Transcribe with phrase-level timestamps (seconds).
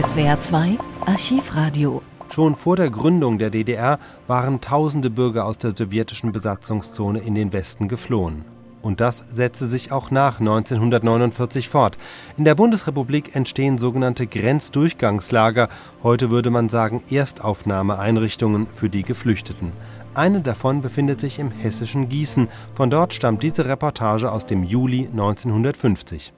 [0.00, 2.02] SWR 2 Archivradio.
[2.30, 3.98] Schon vor der Gründung der DDR
[4.28, 8.44] waren tausende Bürger aus der sowjetischen Besatzungszone in den Westen geflohen.
[8.80, 11.98] Und das setzte sich auch nach 1949 fort.
[12.36, 15.68] In der Bundesrepublik entstehen sogenannte Grenzdurchgangslager,
[16.04, 19.72] heute würde man sagen Erstaufnahmeeinrichtungen für die Geflüchteten.
[20.14, 22.46] Eine davon befindet sich im hessischen Gießen.
[22.72, 26.32] Von dort stammt diese Reportage aus dem Juli 1950.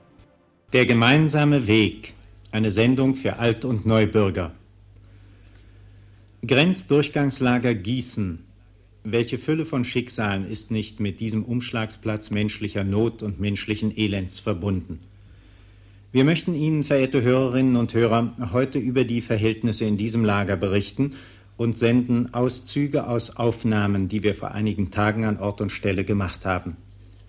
[0.72, 2.14] Der gemeinsame Weg,
[2.52, 4.52] eine Sendung für Alt- und Neubürger.
[6.46, 8.40] Grenzdurchgangslager Gießen.
[9.04, 14.98] Welche Fülle von Schicksalen ist nicht mit diesem Umschlagsplatz menschlicher Not und menschlichen Elends verbunden?
[16.12, 21.12] Wir möchten Ihnen, verehrte Hörerinnen und Hörer, heute über die Verhältnisse in diesem Lager berichten
[21.56, 26.44] und senden Auszüge aus Aufnahmen, die wir vor einigen Tagen an Ort und Stelle gemacht
[26.46, 26.76] haben.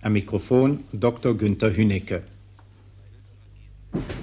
[0.00, 1.36] Am Mikrofon Dr.
[1.36, 2.22] Günther Hünecke.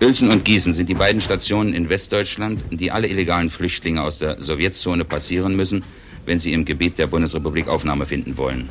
[0.01, 4.41] Uelzen und Gießen sind die beiden Stationen in Westdeutschland, die alle illegalen Flüchtlinge aus der
[4.41, 5.83] Sowjetzone passieren müssen,
[6.25, 8.69] wenn sie im Gebiet der Bundesrepublik Aufnahme finden wollen.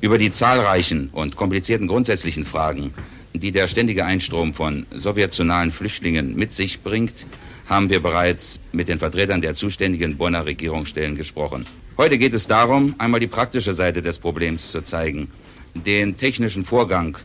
[0.00, 2.92] Über die zahlreichen und komplizierten grundsätzlichen Fragen,
[3.32, 7.26] die der ständige Einstrom von sowjetionalen Flüchtlingen mit sich bringt,
[7.66, 11.66] haben wir bereits mit den Vertretern der zuständigen Bonner Regierungsstellen gesprochen.
[11.96, 15.28] Heute geht es darum, einmal die praktische Seite des Problems zu zeigen,
[15.74, 17.18] den technischen Vorgang,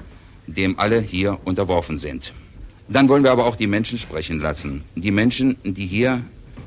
[0.48, 2.34] dem alle hier unterworfen sind.
[2.88, 4.84] Dann wollen wir aber auch die Menschen sprechen lassen.
[4.96, 6.22] Die Menschen, die hier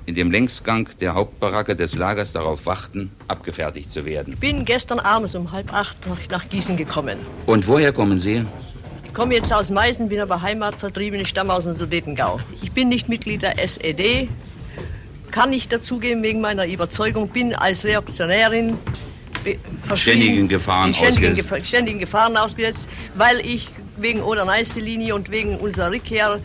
[0.07, 4.33] in dem Längsgang der Hauptbaracke des Lagers darauf warten, abgefertigt zu werden.
[4.33, 5.99] Ich bin gestern abends um halb acht
[6.31, 7.19] nach, Gießen gekommen.
[7.47, 8.45] Und woher kommen Sie?
[9.05, 12.41] Ich komme jetzt aus Meißen, bin aber heimatvertrieben, ich stamme aus dem Sudetengau.
[12.63, 14.29] Ich bin nicht Mitglied der SED,
[15.31, 18.79] kann nicht dazugeben wegen meiner Überzeugung, bin als Reaktionärin
[19.95, 26.41] ständigen Gefahren, ständigen, Gefahr, ständigen Gefahren ausgesetzt, weil ich wegen Oder-Neiße-Linie und wegen unserer Rückkehr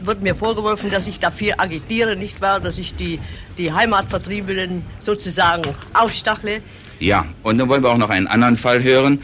[0.00, 3.20] wird mir vorgeworfen, dass ich dafür agitiere, nicht wahr, dass ich die,
[3.58, 5.62] die Heimatvertriebenen sozusagen
[5.94, 6.60] aufstachle.
[7.00, 9.20] Ja, und dann wollen wir auch noch einen anderen Fall hören.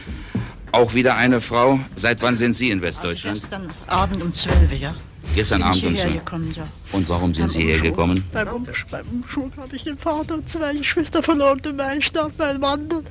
[0.73, 1.81] Auch wieder eine Frau.
[1.97, 3.37] Seit wann sind Sie in Westdeutschland?
[3.37, 4.95] Also gestern Abend um 12, ja.
[5.35, 6.13] Gestern Abend um 12.
[6.15, 6.67] Gekommen, ja.
[6.93, 8.25] Und warum sind Sie hierher gekommen?
[8.33, 12.33] Beim, Umsch beim Umschwung habe ich den Vater und zwei Geschwister verloren und mein starb
[12.39, 12.89] mein Mann.
[12.89, 13.05] Dann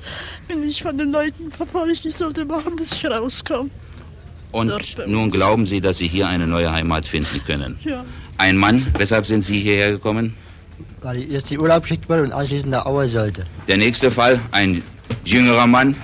[0.48, 2.04] bin ich von den Leuten verfolgt.
[2.04, 3.70] Ich sollte machen, dass ich rauskomme.
[4.52, 4.72] Und
[5.06, 7.78] nun glauben Sie, dass Sie hier eine neue Heimat finden können?
[7.84, 8.04] Ja.
[8.38, 10.34] Ein Mann, weshalb sind Sie hierher gekommen?
[11.02, 13.46] Weil ich erst die Urlaub schickt wurde und anschließend nach Aue sollte.
[13.68, 14.82] Der nächste Fall, ein
[15.24, 15.94] jüngerer Mann.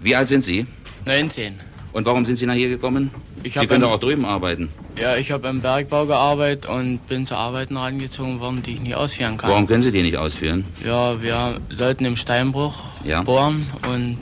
[0.00, 0.66] Wie alt sind Sie?
[1.06, 1.58] 19.
[1.92, 3.10] Und warum sind Sie nach hier gekommen?
[3.42, 4.68] Ich Sie können doch auch drüben arbeiten.
[4.98, 8.94] Ja, ich habe im Bergbau gearbeitet und bin zu Arbeiten rangezogen worden, die ich nicht
[8.94, 9.50] ausführen kann.
[9.50, 10.64] Warum können Sie die nicht ausführen?
[10.84, 13.22] Ja, wir sollten im Steinbruch Ja.
[13.22, 14.18] bohren und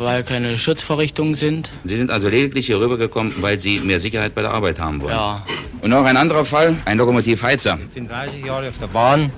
[0.00, 1.70] weil keine Schutzvorrichtungen sind.
[1.84, 5.14] Sie sind also lediglich hier rübergekommen, weil Sie mehr Sicherheit bei der Arbeit haben wollen.
[5.14, 5.44] Ja.
[5.80, 7.78] Und noch ein anderer Fall, ein Lokomotivheizer.
[7.80, 9.30] Ich bin 30 Jahre auf der Bahn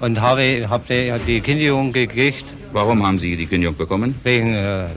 [0.00, 2.44] und habe, habe die, Kündigung gekriegt.
[2.72, 4.14] Warum haben Sie die Kündigung bekommen?
[4.24, 4.88] Wegen, äh, äh,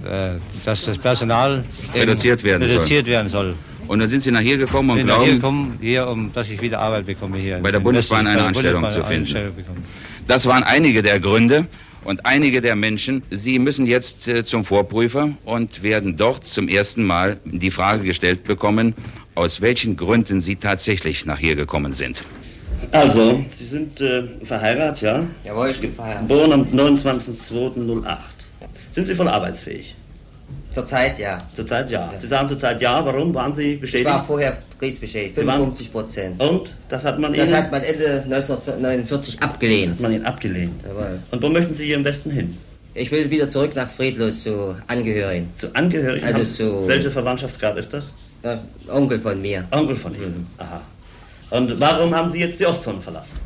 [0.65, 1.63] dass das Personal
[1.93, 3.13] Reduziert werden reduziert soll.
[3.13, 3.55] werden soll.
[3.87, 6.49] Und dann sind Sie nach hier gekommen und bin glauben, hier gekommen, hier, um, dass
[6.49, 7.59] ich wieder Arbeit bekomme hier.
[7.59, 9.23] Bei der Bundesbahn eine Anstellung Bundesbahn zu finden.
[9.23, 9.53] Anstellung
[10.27, 11.67] das waren einige der Gründe.
[12.07, 17.03] Und einige der Menschen, sie müssen jetzt äh, zum Vorprüfer und werden dort zum ersten
[17.03, 18.95] Mal die Frage gestellt bekommen,
[19.35, 22.23] aus welchen Gründen sie tatsächlich nach hier gekommen sind.
[22.93, 25.23] Also, Sie sind äh, verheiratet, ja?
[25.43, 26.29] Jawohl, ich bin verheiratet.
[26.29, 28.17] Geboren am 29.02.08.
[28.91, 29.93] Sind Sie voll arbeitsfähig?
[30.77, 31.41] Zurzeit ja.
[31.55, 32.11] Zurzeit ja.
[32.19, 33.03] Sie sagen zurzeit ja.
[33.03, 33.33] Warum?
[33.33, 34.05] Waren Sie Ich bestätigt?
[34.09, 36.39] war vorher kriegsbeschädigt, Sie waren- 55 Prozent.
[36.39, 36.71] Und?
[36.87, 39.93] Das hat man Das Ihnen, hat man Ende 1949 abgelehnt.
[39.93, 40.83] hat man Ihnen abgelehnt.
[40.85, 41.19] Jawohl.
[41.31, 42.55] Und wo möchten Sie hier im Westen hin?
[42.93, 45.49] Ich will wieder zurück nach Friedlos zu Angehörigen.
[45.57, 46.23] Zu Angehörigen?
[46.25, 48.11] Also Haben- zu- Welche Verwandtschaftsgrad ist das?
[48.43, 48.57] Äh,
[48.87, 49.65] Onkel von mir.
[49.71, 50.45] Onkel von Ihnen.
[50.59, 50.81] Aha.
[51.49, 53.37] Und warum haben Sie jetzt die Ostzone verlassen?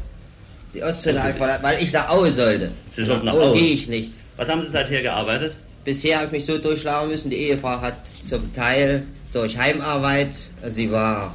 [0.73, 2.71] Die Ostzone einfach, weil ich nach Aue sollte.
[2.93, 3.53] Sie sollten nach Aue Aue.
[3.57, 4.11] gehe ich nicht.
[4.35, 5.53] Was haben Sie seither gearbeitet?
[5.83, 9.03] Bisher habe ich mich so durchschlagen müssen, die Ehefrau hat zum Teil
[9.33, 10.35] durch Heimarbeit,
[10.67, 11.33] sie war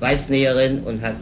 [0.00, 1.14] Weißnäherin und hat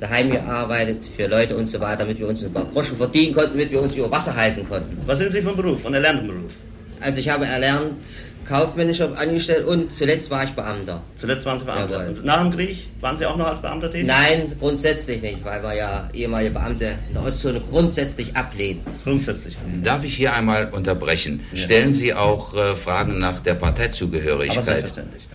[0.00, 3.52] daheim gearbeitet für Leute und so weiter, damit wir uns ein paar Groschen verdienen konnten,
[3.52, 4.98] damit wir uns über Wasser halten konnten.
[5.06, 6.52] Was sind Sie von Beruf, von erlerntem Beruf?
[7.00, 8.06] Also ich habe erlernt,
[8.48, 11.02] kaufmännischer angestellt und zuletzt war ich Beamter.
[11.16, 11.90] Zuletzt waren Sie Beamter.
[11.90, 12.08] Jawohl.
[12.08, 14.06] Und nach dem Krieg waren Sie auch noch als Beamter tätig?
[14.06, 18.82] Nein, grundsätzlich nicht, weil wir ja ehemalige Beamte in der Ostzone grundsätzlich ablehnt.
[19.04, 19.56] Grundsätzlich.
[19.84, 21.40] Darf ich hier einmal unterbrechen?
[21.54, 24.64] Stellen Sie auch äh, Fragen nach der Aber Parteizugehörigkeit?
[24.64, 25.28] selbstverständlich.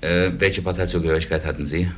[0.00, 1.88] Äh, welche Parteizugehörigkeit hatten Sie?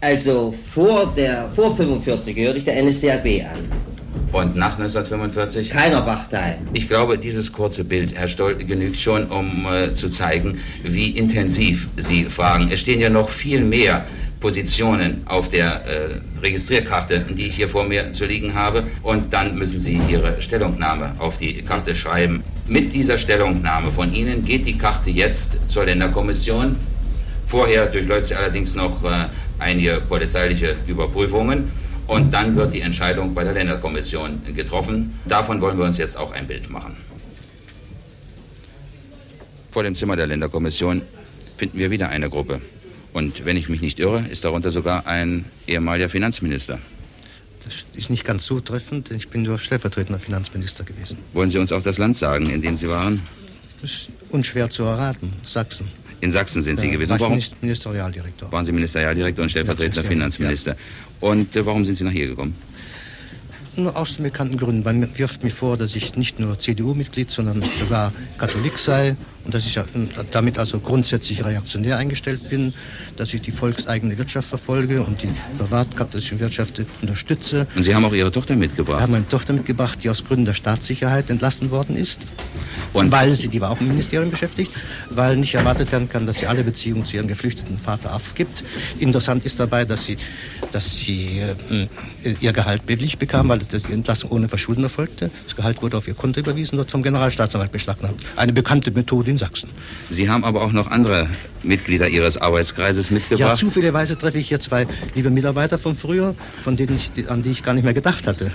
[0.00, 3.95] Also vor der vor 45 gehörte ich der NSDAP an.
[4.36, 5.70] Und nach 1945?
[5.70, 6.58] Keiner Partei.
[6.74, 11.88] Ich glaube, dieses kurze Bild, Herr Stoll, genügt schon, um äh, zu zeigen, wie intensiv
[11.96, 12.68] Sie fragen.
[12.70, 14.04] Es stehen ja noch viel mehr
[14.38, 18.84] Positionen auf der äh, Registrierkarte, die ich hier vor mir zu liegen habe.
[19.02, 22.44] Und dann müssen Sie Ihre Stellungnahme auf die Karte schreiben.
[22.66, 26.76] Mit dieser Stellungnahme von Ihnen geht die Karte jetzt zur Länderkommission.
[27.46, 29.28] Vorher durchläuft sie allerdings noch äh,
[29.58, 31.70] einige polizeiliche Überprüfungen.
[32.06, 35.18] Und dann wird die Entscheidung bei der Länderkommission getroffen.
[35.26, 36.96] Davon wollen wir uns jetzt auch ein Bild machen.
[39.70, 41.02] Vor dem Zimmer der Länderkommission
[41.56, 42.60] finden wir wieder eine Gruppe.
[43.12, 46.78] Und wenn ich mich nicht irre, ist darunter sogar ein ehemaliger Finanzminister.
[47.64, 49.10] Das ist nicht ganz zutreffend.
[49.10, 51.18] Ich bin nur stellvertretender Finanzminister gewesen.
[51.32, 53.22] Wollen Sie uns auch das Land sagen, in dem Sie waren?
[53.82, 55.32] Das ist unschwer zu erraten.
[55.42, 55.88] Sachsen.
[56.20, 57.18] In Sachsen sind Sie Ja, gewesen.
[57.18, 58.50] Warum Ministerialdirektor.
[58.50, 60.76] waren Sie Ministerialdirektor und stellvertretender Finanzminister?
[61.20, 62.54] Und äh, warum sind Sie nach hier gekommen?
[63.76, 64.82] Nur aus den bekannten Gründen.
[64.82, 69.16] Man wirft mir vor, dass ich nicht nur CDU-Mitglied, sondern sogar Katholik sei
[69.46, 72.74] und dass ich ja, äh, damit also grundsätzlich reaktionär eingestellt bin,
[73.16, 75.28] dass ich die volkseigene Wirtschaft verfolge und die
[75.58, 77.66] privatkapitalistischen Wirtschaft unterstütze.
[77.76, 79.00] Und Sie haben auch Ihre Tochter Wir mitgebracht.
[79.00, 82.26] haben eine Tochter mitgebracht, die aus Gründen der Staatssicherheit entlassen worden ist.
[82.92, 84.72] Und weil sie, die war auch im Ministerium beschäftigt,
[85.10, 88.64] weil nicht erwartet werden kann, dass sie alle Beziehungen zu ihrem geflüchteten Vater aufgibt.
[88.98, 90.16] Interessant ist dabei, dass sie,
[90.72, 95.30] dass sie äh, ihr Gehalt billig bekam, weil die Entlassung ohne Verschulden erfolgte.
[95.44, 98.20] Das Gehalt wurde auf ihr Konto überwiesen, dort vom Generalstaatsanwalt beschlagnahmt.
[98.36, 99.68] Eine bekannte Methode in Sachsen.
[100.10, 101.28] Sie haben aber auch noch andere
[101.62, 103.58] Mitglieder Ihres Arbeitskreises Ja, mitgebracht.
[103.58, 107.62] zufälligerweise treffe ich hier zwei liebe Mitarbeiter von früher, von denen ich, an die ich
[107.62, 108.50] gar nicht mehr gedacht hatte.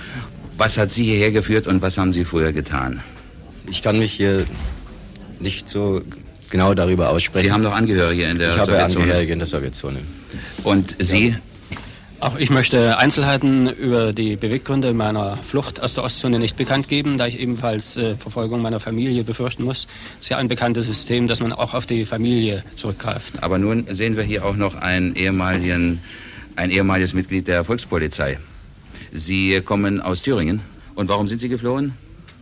[0.58, 3.00] was hat Sie hierher geführt und was haben Sie früher getan?
[3.70, 4.44] Ich kann mich hier
[5.40, 6.02] nicht so
[6.50, 7.46] genau darüber aussprechen.
[7.46, 9.02] Sie haben doch Angehörige in der Ich habe Sowjetzone.
[9.04, 9.98] Angehörige in der Sowjetzone.
[10.64, 11.36] Und Sie?
[12.22, 17.18] Auch ich möchte Einzelheiten über die Beweggründe meiner Flucht aus der Ostzone nicht bekannt geben,
[17.18, 19.88] da ich ebenfalls äh, Verfolgung meiner Familie befürchten muss.
[20.20, 23.42] Es ist ja ein bekanntes System, dass man auch auf die Familie zurückgreift.
[23.42, 26.00] Aber nun sehen wir hier auch noch einen ehemaligen,
[26.54, 28.38] ein ehemaliges Mitglied der Volkspolizei.
[29.10, 30.60] Sie kommen aus Thüringen.
[30.94, 31.94] Und warum sind Sie geflohen?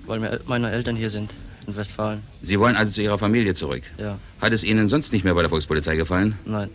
[0.04, 1.30] Weil meine Eltern hier sind,
[1.66, 2.20] in Westfalen.
[2.42, 3.84] Sie wollen also zu Ihrer Familie zurück.
[3.96, 6.34] Ja, Hat es Ihnen sonst nicht mehr bei der Volkspolizei gefallen?
[6.44, 6.68] nein.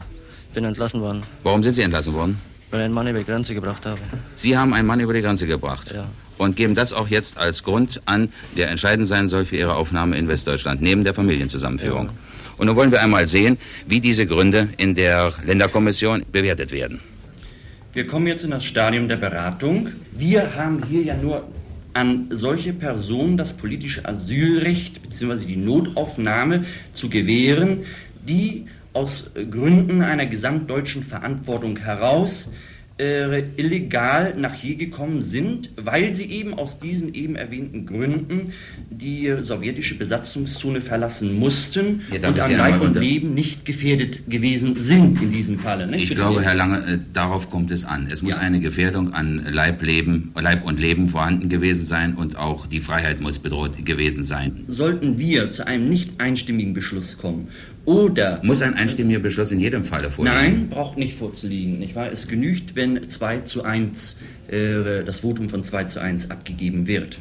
[0.55, 2.37] Bin entlassen worden, Warum sind Sie entlassen worden?
[2.75, 3.99] Weil ich einen Mann über die Grenze gebracht habe.
[4.35, 5.91] Sie haben einen Mann über die Grenze gebracht.
[5.93, 6.05] Ja.
[6.37, 8.27] Und geben das auch jetzt als Grund an,
[8.57, 12.09] der entscheidend sein soll für Ihre Aufnahme in Westdeutschland, neben der Familienzusammenführung.
[12.57, 13.57] Und nun wollen wir einmal sehen,
[13.87, 16.99] wie diese Gründe in der Länderkommission bewertet werden.
[17.93, 19.87] Wir kommen jetzt in das Stadium der Beratung.
[20.11, 21.47] Wir haben hier ja nur
[21.93, 25.45] an solche Personen das politische Asylrecht bzw.
[25.45, 27.85] die Notaufnahme zu gewähren,
[28.27, 32.51] die aus Gründen einer gesamtdeutschen Verantwortung heraus
[32.97, 38.53] äh, illegal nach hier gekommen sind, weil sie eben aus diesen eben erwähnten Gründen
[38.89, 45.21] die sowjetische Besatzungszone verlassen mussten darf und an Leib und Leben nicht gefährdet gewesen sind
[45.21, 45.87] in diesem Falle.
[45.87, 45.97] ne?
[45.97, 46.41] Ich Bitte glaube.
[46.41, 48.07] Herr Lange, äh, darauf kommt es an.
[48.09, 52.65] Es muss eine Gefährdung an Leib, Leben, Leib und Leben vorhanden gewesen sein und auch
[52.65, 54.63] die Freiheit muss bedroht gewesen sein.
[54.69, 57.49] Sollten wir zu einem nicht einstimmigen Beschluss kommen
[57.85, 58.41] oder...
[58.43, 60.37] Muss ein einstimmiger Beschluss in jedem Falle vorliegen?
[60.37, 61.79] Nein, braucht nicht vorzuliegen.
[61.79, 62.11] Nicht wahr?
[62.11, 64.17] Es genügt, wenn 2 zu 1,
[64.49, 67.17] äh, das Votum von 2 zu 1 abgegeben wird.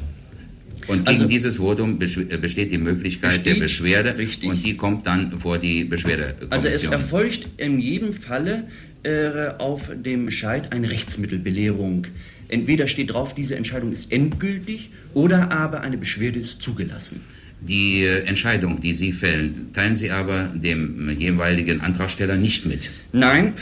[0.87, 5.07] Und gegen Also- dieses Votum äh, besteht die Möglichkeit der Besteht, Beschwerde und die kommt
[5.07, 6.51] dann vor die Beschwerdekommission.
[6.51, 8.63] Also es erfolgt in jedem Falle
[9.03, 12.07] äh, auf dem Bescheid eine Rechtsmittelbelehrung.
[12.47, 17.21] Entweder steht drauf, diese Entscheidung ist endgültig oder aber eine Beschwerde ist zugelassen.
[17.67, 22.91] Die äh, Entscheidung, die Sie fällen, teilen Sie aber dem jeweiligen Antragsteller nicht mit.
[23.11, 23.53] Nein,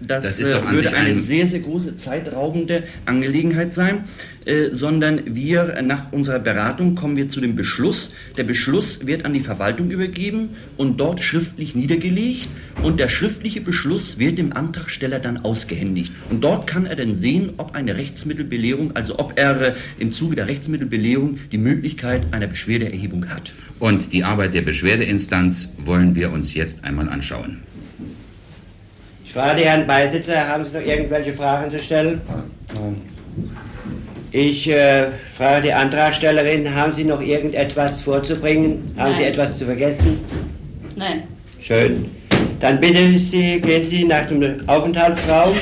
[0.00, 4.04] das, Das äh, würde eine ein- sehr, sehr große zeitraubende Angelegenheit sein,
[4.46, 8.12] äh, sondern wir äh, nach unserer Beratung kommen wir zu dem Beschluss.
[8.36, 12.48] Der Beschluss wird an die Verwaltung übergeben und dort schriftlich niedergelegt
[12.82, 16.12] und der schriftliche Beschluss wird dem Antragsteller dann ausgehändigt.
[16.30, 20.36] Und dort kann er dann sehen, ob eine Rechtsmittelbelehrung, also ob er äh, im Zuge
[20.36, 23.52] der Rechtsmittelbelehrung die Möglichkeit einer Beschwerdeerhebung hat.
[23.78, 27.58] Und die Arbeit der Beschwerdeinstanz wollen wir uns jetzt einmal anschauen.
[29.30, 32.20] Ich frage die Herren Beisitzer, haben Sie noch irgendwelche Fragen zu stellen?
[34.32, 35.06] Ich äh,
[35.36, 38.92] frage die Antragstellerin, haben Sie noch irgendetwas vorzubringen?
[38.96, 39.30] Haben Sie Nein.
[39.30, 40.18] etwas zu vergessen?
[40.96, 41.22] Nein.
[41.60, 42.10] Schön.
[42.58, 45.54] Dann bitte ich Sie, gehen Sie nach dem Aufenthaltsraum.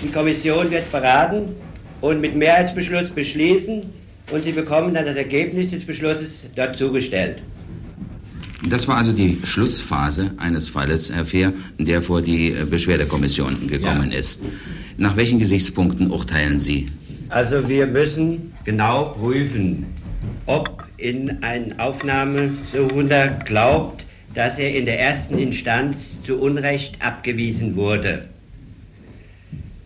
[0.00, 1.56] Die Kommission wird beraten
[2.00, 3.82] und mit Mehrheitsbeschluss beschließen
[4.30, 7.38] und Sie bekommen dann das Ergebnis des Beschlusses dort zugestellt.
[8.66, 14.10] Das war also die Schlussphase eines Falles, Herr Fehr, der vor die äh, Beschwerdekommission gekommen
[14.10, 14.42] ist.
[14.96, 16.88] Nach welchen Gesichtspunkten urteilen Sie?
[17.28, 19.86] Also wir müssen genau prüfen,
[20.46, 28.24] ob in ein Aufnahmesuchender glaubt, dass er in der ersten Instanz zu Unrecht abgewiesen wurde.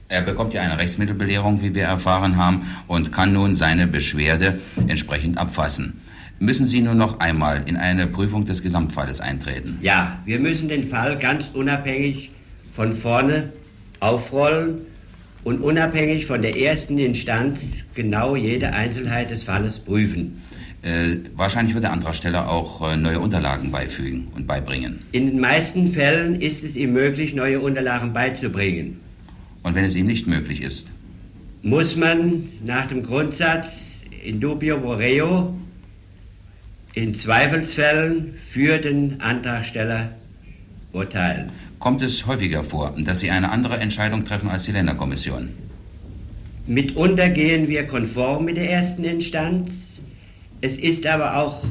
[0.08, 5.38] Er bekommt ja eine Rechtsmittelbelehrung, wie wir erfahren haben, und kann nun seine Beschwerde entsprechend
[5.38, 6.00] abfassen.
[6.42, 9.78] Müssen Sie nur noch einmal in eine Prüfung des Gesamtfalles eintreten?
[9.80, 12.32] Ja, wir müssen den Fall ganz unabhängig
[12.72, 13.52] von vorne
[14.00, 14.78] aufrollen
[15.44, 20.42] und unabhängig von der ersten Instanz genau jede Einzelheit des Falles prüfen.
[20.82, 24.98] Äh, wahrscheinlich wird der Antragsteller auch äh, neue Unterlagen beifügen und beibringen.
[25.12, 28.98] In den meisten Fällen ist es ihm möglich, neue Unterlagen beizubringen.
[29.62, 30.90] Und wenn es ihm nicht möglich ist?
[31.62, 35.54] Muss man nach dem Grundsatz in dubio pro reo
[36.94, 40.10] in Zweifelsfällen für den Antragsteller
[40.92, 41.50] urteilen.
[41.78, 45.48] Kommt es häufiger vor, dass Sie eine andere Entscheidung treffen als die Länderkommission?
[46.66, 50.00] Mitunter gehen wir konform mit der ersten Instanz.
[50.60, 51.64] Es ist aber auch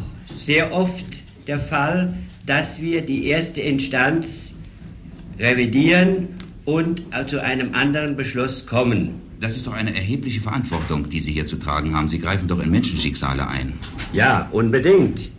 [0.44, 1.06] sehr oft
[1.48, 2.14] der Fall,
[2.46, 4.54] dass wir die erste Instanz
[5.40, 6.28] revidieren
[6.66, 9.22] und zu einem anderen Beschluss kommen.
[9.42, 12.08] Das ist doch eine erhebliche Verantwortung, die Sie hier zu tragen haben.
[12.08, 13.74] Sie greifen doch in Menschenschicksale ein.
[14.14, 15.32] Ja, unbedingt.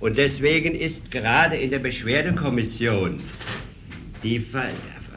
[0.00, 3.20] Und deswegen ist gerade in der Beschwerdekommission
[4.24, 4.68] die Ver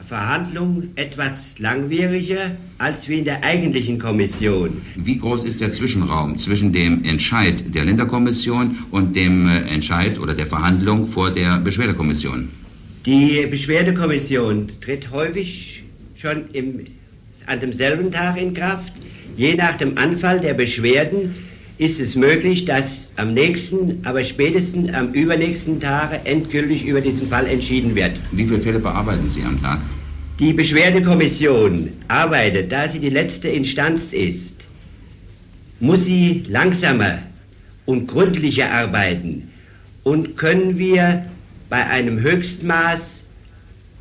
[0.06, 4.82] Verhandlung etwas langwieriger als wie in der eigentlichen Kommission.
[4.96, 10.34] Wie groß ist der Zwischenraum zwischen dem Entscheid der Länderkommission und dem äh, Entscheid oder
[10.34, 12.50] der Verhandlung vor der Beschwerdekommission?
[13.06, 15.84] Die Beschwerdekommission tritt häufig
[16.16, 16.80] schon im
[17.46, 18.92] an demselben Tag in Kraft.
[19.36, 21.34] Je nach dem Anfall der Beschwerden
[21.76, 27.46] ist es möglich, dass am nächsten, aber spätestens am übernächsten Tage endgültig über diesen Fall
[27.46, 28.12] entschieden wird.
[28.32, 29.80] Wie viele Fälle bearbeiten Sie am Tag?
[30.40, 34.66] Die Beschwerdekommission arbeitet, da sie die letzte Instanz ist,
[35.78, 37.18] muss sie langsamer
[37.86, 39.50] und gründlicher arbeiten
[40.02, 41.26] und können wir
[41.70, 43.23] bei einem Höchstmaß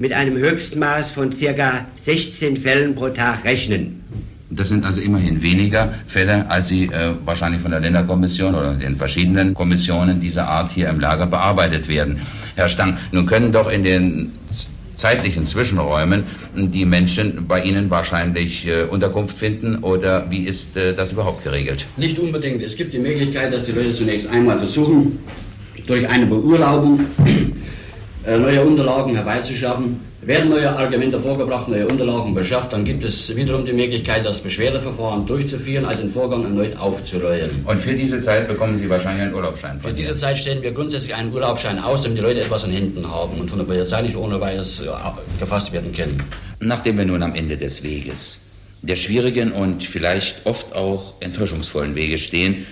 [0.03, 1.85] mit einem Höchstmaß von ca.
[2.03, 4.03] 16 Fällen pro Tag rechnen.
[4.49, 8.97] Das sind also immerhin weniger Fälle, als Sie äh, wahrscheinlich von der Länderkommission oder den
[8.97, 12.19] verschiedenen Kommissionen dieser Art hier im Lager bearbeitet werden.
[12.57, 14.33] Herr Stang, nun können doch in den
[14.97, 21.13] zeitlichen Zwischenräumen die Menschen bei Ihnen wahrscheinlich äh, Unterkunft finden oder wie ist äh, das
[21.13, 21.85] überhaupt geregelt?
[21.95, 22.61] Nicht unbedingt.
[22.61, 25.17] Es gibt die Möglichkeit, dass die Leute zunächst einmal versuchen,
[25.87, 27.05] durch eine Beurlaubung
[28.25, 29.99] neue Unterlagen herbeizuschaffen.
[30.25, 35.25] Werden neue Argumente vorgebracht, neue Unterlagen beschafft, dann gibt es wiederum die Möglichkeit, das Beschwerdeverfahren
[35.25, 37.65] durchzuführen, also den Vorgang erneut aufzurollen.
[37.65, 40.71] Und für diese Zeit bekommen Sie wahrscheinlich einen Urlaubsschein von Für diese Zeit stellen wir
[40.71, 44.01] grundsätzlich einen Urlaubsschein aus, damit die Leute etwas in Händen haben und von der Polizei
[44.01, 44.85] nicht ohne weiteres äh,
[45.39, 46.23] gefasst werden können.
[46.61, 48.45] Nachdem wir nun am Ende des Weges,
[48.81, 52.65] der schwierigen und vielleicht oft auch enttäuschungsvollen Wege stehen,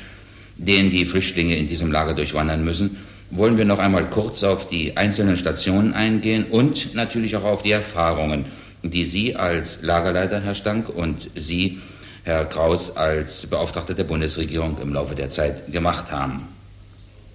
[0.55, 2.96] den die Flüchtlinge in diesem Lager durchwandern müssen,
[3.31, 7.71] wollen wir noch einmal kurz auf die einzelnen Stationen eingehen und natürlich auch auf die
[7.71, 8.45] Erfahrungen,
[8.83, 11.79] die Sie als Lagerleiter, Herr Stank, und Sie,
[12.23, 16.47] Herr Kraus, als Beauftragter der Bundesregierung im Laufe der Zeit gemacht haben.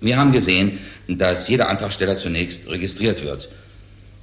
[0.01, 3.49] Wir haben gesehen, dass jeder Antragsteller zunächst registriert wird.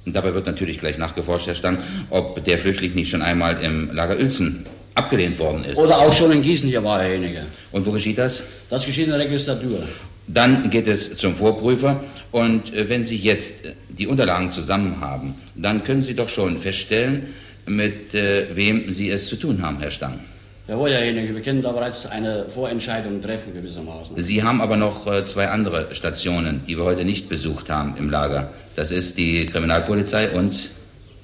[0.06, 3.92] Und dabei wird natürlich gleich nachgeforscht, Herr Stank, ob der Flüchtling nicht schon einmal im
[3.92, 5.78] Lager Uelzen abgelehnt worden ist.
[5.78, 7.42] Oder auch schon in Gießen hier war derjenige.
[7.72, 8.42] Und wo geschieht das?
[8.70, 9.82] Das geschieht in der Registratur.
[10.26, 12.02] Dann geht es zum Vorprüfer
[12.32, 17.34] und äh, wenn Sie jetzt die Unterlagen zusammen haben, dann können Sie doch schon feststellen,
[17.66, 20.18] mit äh, wem Sie es zu tun haben, Herr Stang.
[20.66, 24.18] Jawohl, Herr Hennig, wir können da bereits eine Vorentscheidung treffen gewissermaßen.
[24.20, 28.08] Sie haben aber noch äh, zwei andere Stationen, die wir heute nicht besucht haben im
[28.08, 28.50] Lager.
[28.74, 30.70] Das ist die Kriminalpolizei und...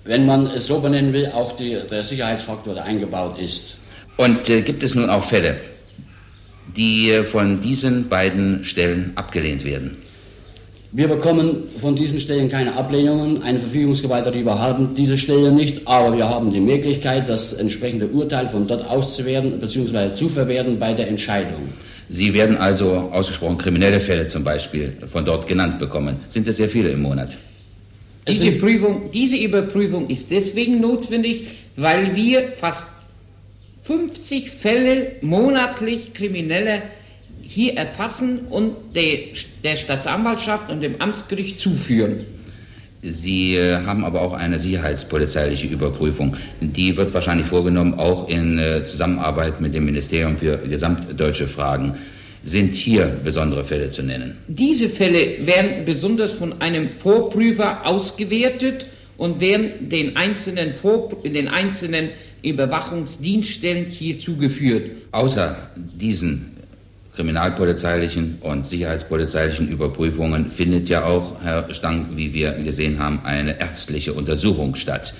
[0.04, 3.78] Wenn man es so benennen will, auch die, der Sicherheitsfaktor, der eingebaut ist.
[4.18, 5.56] Und äh, gibt es nun auch Fälle,
[6.76, 9.96] die von diesen beiden Stellen abgelehnt werden.
[10.92, 13.44] Wir bekommen von diesen Stellen keine Ablehnungen.
[13.44, 18.48] Eine Verfügungsgewalt darüber haben diese Stellen nicht, aber wir haben die Möglichkeit, das entsprechende Urteil
[18.48, 20.12] von dort auszuwerten bzw.
[20.14, 21.68] zu verwerten bei der Entscheidung.
[22.08, 26.16] Sie werden also ausgesprochen kriminelle Fälle zum Beispiel von dort genannt bekommen.
[26.28, 27.36] Sind es sehr viele im Monat?
[28.26, 32.88] Diese, Prüfung, diese Überprüfung ist deswegen notwendig, weil wir fast
[33.82, 36.82] 50 Fälle monatlich Kriminelle
[37.42, 42.24] hier erfassen und der, Staatsanwaltschaft und dem Amtsgericht zuführen.
[43.02, 46.36] Sie äh, haben aber auch eine sicherheitspolizeiliche Überprüfung.
[46.60, 51.94] Die wird wahrscheinlich vorgenommen, auch in äh, Zusammenarbeit mit dem Ministerium für gesamtdeutsche Fragen.
[52.44, 54.36] Sind hier besondere Fälle zu nennen?
[54.48, 58.86] Diese Fälle werden besonders von einem Vorprüfer ausgewertet
[59.20, 62.08] und werden den einzelnen, Vor den einzelnen
[62.42, 64.90] Überwachungsdienststellen hier zugeführt.
[65.12, 66.56] Außer diesen
[67.14, 74.14] kriminalpolizeilichen und sicherheitspolizeilichen Überprüfungen findet ja auch, Herr Stang, wie wir gesehen haben, eine ärztliche
[74.14, 75.12] Untersuchung statt.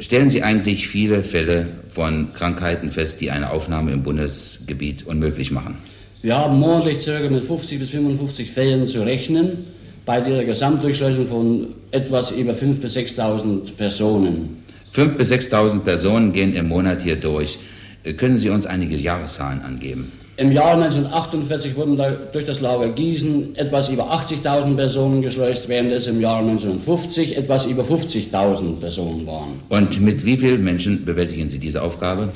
[0.00, 5.76] Stellen Sie eigentlich viele Fälle von Krankheiten fest, die eine Aufnahme im Bundesgebiet unmöglich machen?
[6.22, 7.28] Wir haben monatlich ca.
[7.28, 9.66] mit 50 bis 55 Fällen zu rechnen,
[10.06, 14.62] bei der Gesamtdurchschleuchung von etwas über 5.000 bis 6.000 Personen.
[14.94, 17.58] 5.000 bis 6.000 Personen gehen im Monat hier durch.
[18.16, 20.12] Können Sie uns einige Jahreszahlen angeben?
[20.36, 21.96] Im Jahr 1948 wurden
[22.32, 27.66] durch das Lager Gießen etwas über 80.000 Personen geschleust, während es im Jahr 1950 etwas
[27.66, 29.62] über 50.000 Personen waren.
[29.68, 32.32] Und mit wie vielen Menschen bewältigen Sie diese Aufgabe?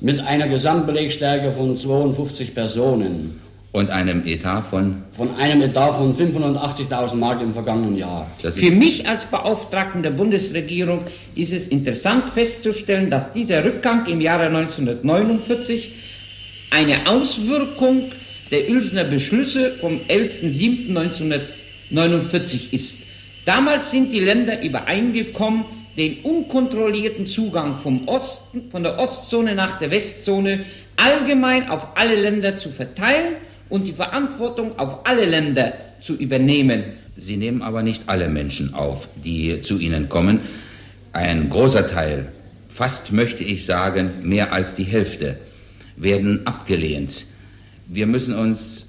[0.00, 3.40] Mit einer Gesamtbelegstärke von 52 Personen.
[3.72, 5.04] Und einem Etat von?
[5.12, 8.28] Von einem Etat von 580.000 Mark im vergangenen Jahr.
[8.38, 11.02] Für mich als Beauftragten der Bundesregierung
[11.36, 15.92] ist es interessant festzustellen, dass dieser Rückgang im Jahre 1949
[16.70, 18.10] eine Auswirkung
[18.50, 23.02] der Uelsener Beschlüsse vom 11.07.1949 ist.
[23.44, 25.64] Damals sind die Länder übereingekommen,
[25.96, 30.64] den unkontrollierten Zugang vom Osten, von der Ostzone nach der Westzone
[30.96, 33.36] allgemein auf alle Länder zu verteilen
[33.70, 36.82] und die Verantwortung auf alle Länder zu übernehmen.
[37.16, 40.40] Sie nehmen aber nicht alle Menschen auf, die zu Ihnen kommen.
[41.12, 42.26] Ein großer Teil,
[42.68, 45.36] fast möchte ich sagen, mehr als die Hälfte,
[45.96, 47.26] werden abgelehnt.
[47.86, 48.86] Wir müssen uns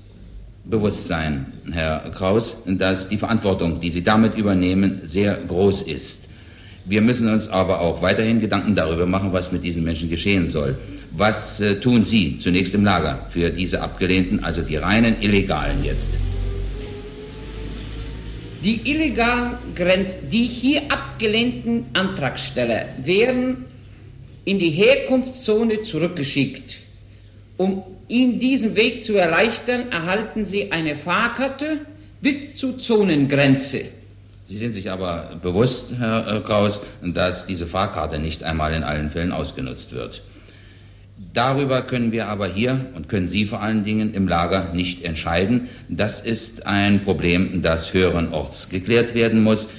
[0.64, 6.30] bewusst sein, Herr Kraus, dass die Verantwortung, die Sie damit übernehmen, sehr groß ist.
[6.86, 10.78] Wir müssen uns aber auch weiterhin Gedanken darüber machen, was mit diesen Menschen geschehen soll.
[11.12, 16.14] Was äh, tun Sie zunächst im Lager für diese Abgelehnten, also die reinen Illegalen jetzt?
[18.64, 23.66] Die illegalen Grenz, die hier abgelehnten Antragsteller werden
[24.46, 26.78] in die Herkunftszone zurückgeschickt.
[27.58, 31.80] Um ihnen diesen Weg zu erleichtern, erhalten sie eine Fahrkarte
[32.22, 33.86] bis zur Zonengrenze.
[34.48, 39.32] Sie sind sich aber bewusst, Herr Kraus, dass diese Fahrkarte nicht einmal in allen Fällen
[39.32, 40.22] ausgenutzt wird.
[41.34, 45.70] Darüber können wir aber hier und können Sie vor allen Dingen im Lager nicht entscheiden.
[45.88, 49.70] Das ist ein Problem, das höheren Orts geklärt werden muss.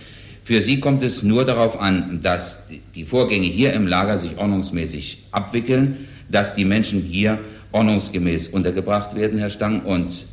[0.45, 5.25] Für Sie kommt es nur darauf an, dass die Vorgänge hier im Lager sich ordnungsmäßig
[5.31, 7.39] abwickeln, dass die Menschen hier
[7.73, 9.83] ordnungsgemäß untergebracht werden, Herr Stang.
[9.83, 10.25] Und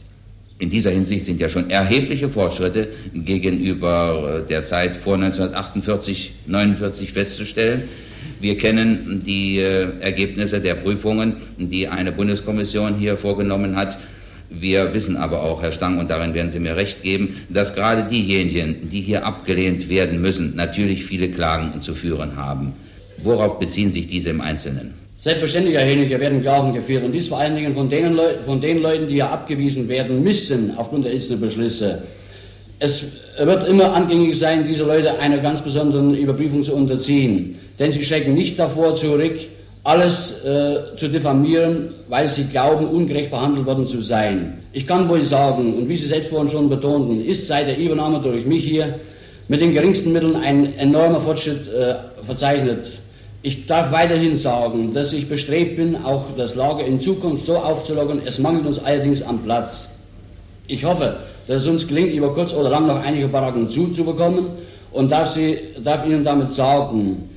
[0.57, 7.83] in dieser Hinsicht sind ja schon erhebliche Fortschritte gegenüber der Zeit vor 1948, 1949 festzustellen.
[8.39, 13.97] Wir kennen die äh, Ergebnisse der Prüfungen, die eine Bundeskommission hier vorgenommen hat.
[14.49, 18.09] Wir wissen aber auch, Herr Stang, und darin werden Sie mir recht geben, dass gerade
[18.09, 22.73] diejenigen, die hier abgelehnt werden müssen, natürlich viele Klagen zu führen haben.
[23.23, 24.93] Worauf beziehen sich diese im Einzelnen?
[25.19, 27.03] Selbstverständlich, Herr Henige, werden Klagen geführt.
[27.03, 30.23] Und dies vor allen Dingen von, denen Leu von den Leuten, die ja abgewiesen werden
[30.23, 32.01] müssen aufgrund der einzelnen Beschlüsse.
[32.79, 37.59] Es wird immer angängig sein, diese Leute einer ganz besonderen Überprüfung zu unterziehen.
[37.77, 39.35] Denn sie schrecken nicht davor zurück,
[39.83, 44.57] alles äh, zu diffamieren, weil sie glauben, ungerecht behandelt worden zu sein.
[44.73, 48.19] Ich kann wohl sagen, und wie Sie selbst vorhin schon betonten, ist seit der Übernahme
[48.19, 48.99] durch mich hier
[49.47, 52.85] mit den geringsten Mitteln ein enormer Fortschritt äh, verzeichnet.
[53.41, 58.21] Ich darf weiterhin sagen, dass ich bestrebt bin, auch das Lager in Zukunft so aufzulockern.
[58.25, 59.87] Es mangelt uns allerdings am Platz.
[60.67, 61.17] Ich hoffe,
[61.49, 64.49] dass es uns gelingt, über kurz oder lang noch einige Baracken zuzubekommen
[64.91, 67.27] und darf, Sie, darf Ihnen damit sagen,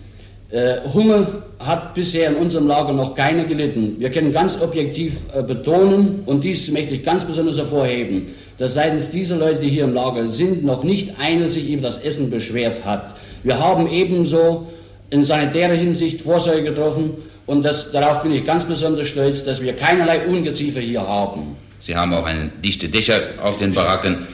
[0.51, 1.27] äh, Hunger
[1.59, 3.97] hat bisher in unserem Lager noch keiner gelitten.
[3.99, 8.27] Wir können ganz objektiv äh, betonen, und dies möchte ich ganz besonders hervorheben,
[8.59, 11.97] dass seitens dieser Leute, die hier im Lager sind, noch nicht einer sich über das
[11.97, 13.15] Essen beschwert hat.
[13.43, 14.67] Wir haben ebenso
[15.09, 17.15] in sanitärer Hinsicht Vorsorge getroffen
[17.47, 21.57] und das, darauf bin ich ganz besonders stolz, dass wir keinerlei Ungeziefer hier haben.
[21.85, 24.29] Sie haben auch eine dichte Dächer auf den Baracken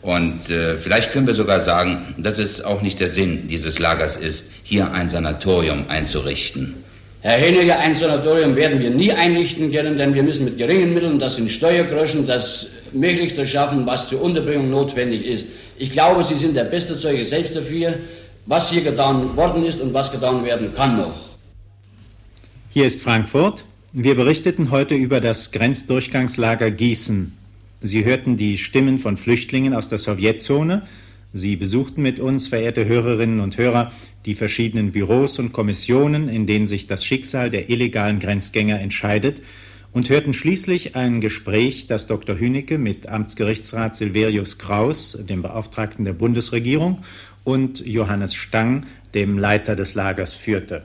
[0.00, 4.16] und äh, vielleicht können wir sogar sagen, dass es auch nicht der Sinn dieses Lagers
[4.16, 6.82] ist, hier ein Sanatorium einzurichten.
[7.20, 11.18] Herr Henniger, ein Sanatorium werden wir nie einrichten können, denn wir müssen mit geringen Mitteln,
[11.18, 15.48] das sind Steuergroschen, das Möglichste schaffen, was zur Unterbringung notwendig ist.
[15.76, 17.98] Ich glaube, Sie sind der beste Zeuge selbst dafür,
[18.46, 21.16] was hier getan worden ist und was getan werden kann noch.
[22.70, 23.66] Hier ist Frankfurt.
[23.96, 27.30] Wir berichteten heute über das Grenzdurchgangslager Gießen.
[27.80, 30.82] Sie hörten die Stimmen von Flüchtlingen aus der Sowjetzone.
[31.32, 33.92] Sie besuchten mit uns, verehrte Hörerinnen und Hörer,
[34.26, 39.42] die verschiedenen Büros und Kommissionen, in denen sich das Schicksal der illegalen Grenzgänger entscheidet,
[39.92, 42.36] und hörten schließlich ein Gespräch, das Dr.
[42.36, 47.04] Hünecke mit Amtsgerichtsrat Silverius Kraus, dem Beauftragten der Bundesregierung,
[47.44, 50.82] und Johannes Stang, dem Leiter des Lagers, führte.